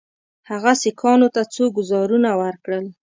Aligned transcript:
هغه 0.49 0.71
سیکهانو 0.81 1.27
ته 1.35 1.41
څو 1.53 1.63
ګوزارونه 1.77 2.29
ورکړل. 2.41 2.85